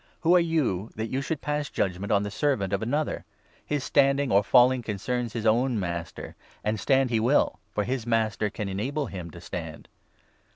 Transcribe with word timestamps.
Who 0.21 0.35
are 0.35 0.39
you, 0.39 0.89
that 0.95 1.11
you 1.11 1.21
should 1.21 1.41
pass 1.41 1.69
judgement 1.69 2.11
on 2.11 2.23
the 2.23 2.31
4 2.31 2.35
servant 2.35 2.73
of 2.73 2.81
another? 2.81 3.23
His 3.63 3.83
standing 3.83 4.31
or 4.31 4.43
falling 4.43 4.81
concerns 4.81 5.33
his 5.33 5.45
own 5.45 5.79
master. 5.79 6.35
And 6.63 6.79
stand 6.79 7.11
he 7.11 7.19
will, 7.19 7.59
for 7.71 7.83
his 7.83 8.07
Master 8.07 8.49
can 8.49 8.67
enable 8.67 9.05
him 9.05 9.29
to 9.29 9.39
stand. 9.39 9.87